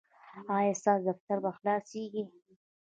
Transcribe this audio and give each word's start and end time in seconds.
ایا 0.57 0.73
ستاسو 0.81 1.05
دفتر 1.09 1.37
به 1.43 1.51
خلاصیږي؟ 1.57 2.23